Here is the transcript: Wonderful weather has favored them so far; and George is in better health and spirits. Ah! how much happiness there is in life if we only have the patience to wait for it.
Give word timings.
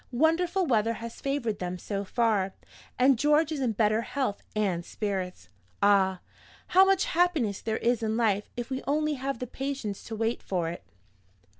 Wonderful 0.17 0.65
weather 0.65 0.93
has 0.93 1.21
favored 1.21 1.59
them 1.59 1.77
so 1.77 2.03
far; 2.03 2.55
and 2.97 3.19
George 3.19 3.51
is 3.51 3.59
in 3.59 3.73
better 3.73 4.01
health 4.01 4.41
and 4.55 4.83
spirits. 4.83 5.47
Ah! 5.83 6.21
how 6.69 6.83
much 6.85 7.05
happiness 7.05 7.61
there 7.61 7.77
is 7.77 8.01
in 8.01 8.17
life 8.17 8.49
if 8.57 8.71
we 8.71 8.81
only 8.87 9.13
have 9.13 9.37
the 9.37 9.45
patience 9.45 10.03
to 10.05 10.15
wait 10.15 10.41
for 10.41 10.69
it. 10.69 10.81